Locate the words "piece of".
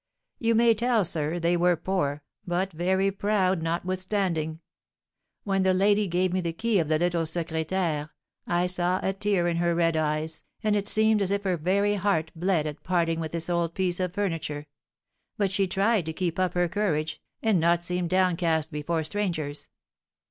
13.75-14.15